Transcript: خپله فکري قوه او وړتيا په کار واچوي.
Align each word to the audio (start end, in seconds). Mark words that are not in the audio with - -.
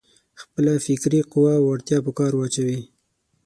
خپله 0.41 0.73
فکري 0.85 1.19
قوه 1.31 1.53
او 1.59 1.63
وړتيا 1.69 1.97
په 2.05 2.11
کار 2.17 2.31
واچوي. 2.35 2.79